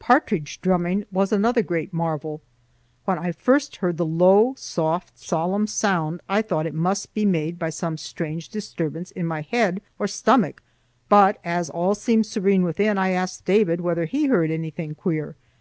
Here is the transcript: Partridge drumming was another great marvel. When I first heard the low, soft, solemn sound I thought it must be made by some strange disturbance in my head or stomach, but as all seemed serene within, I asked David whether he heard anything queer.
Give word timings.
Partridge 0.00 0.60
drumming 0.60 1.04
was 1.12 1.30
another 1.30 1.62
great 1.62 1.92
marvel. 1.92 2.40
When 3.04 3.20
I 3.20 3.30
first 3.30 3.76
heard 3.76 3.98
the 3.98 4.04
low, 4.04 4.54
soft, 4.56 5.16
solemn 5.16 5.68
sound 5.68 6.22
I 6.28 6.42
thought 6.42 6.66
it 6.66 6.74
must 6.74 7.14
be 7.14 7.24
made 7.24 7.56
by 7.56 7.70
some 7.70 7.96
strange 7.96 8.48
disturbance 8.48 9.12
in 9.12 9.26
my 9.26 9.42
head 9.42 9.80
or 9.96 10.08
stomach, 10.08 10.60
but 11.08 11.38
as 11.44 11.70
all 11.70 11.94
seemed 11.94 12.26
serene 12.26 12.64
within, 12.64 12.98
I 12.98 13.10
asked 13.10 13.44
David 13.44 13.80
whether 13.80 14.06
he 14.06 14.26
heard 14.26 14.50
anything 14.50 14.96
queer. 14.96 15.36